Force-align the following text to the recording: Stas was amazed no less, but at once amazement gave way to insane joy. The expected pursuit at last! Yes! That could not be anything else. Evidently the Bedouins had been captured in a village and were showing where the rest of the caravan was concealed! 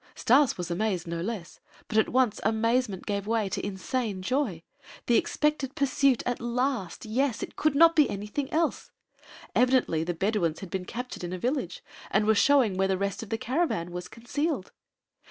Stas 0.15 0.57
was 0.57 0.71
amazed 0.71 1.05
no 1.05 1.21
less, 1.21 1.59
but 1.87 1.95
at 1.95 2.09
once 2.09 2.39
amazement 2.41 3.05
gave 3.05 3.27
way 3.27 3.47
to 3.49 3.63
insane 3.63 4.23
joy. 4.23 4.63
The 5.05 5.15
expected 5.15 5.75
pursuit 5.75 6.23
at 6.25 6.41
last! 6.41 7.05
Yes! 7.05 7.41
That 7.41 7.55
could 7.55 7.75
not 7.75 7.95
be 7.95 8.09
anything 8.09 8.51
else. 8.51 8.89
Evidently 9.53 10.03
the 10.03 10.15
Bedouins 10.15 10.61
had 10.61 10.71
been 10.71 10.85
captured 10.85 11.23
in 11.23 11.33
a 11.33 11.37
village 11.37 11.83
and 12.09 12.25
were 12.25 12.33
showing 12.33 12.77
where 12.77 12.87
the 12.87 12.97
rest 12.97 13.21
of 13.21 13.29
the 13.29 13.37
caravan 13.37 13.91
was 13.91 14.07
concealed! 14.07 14.71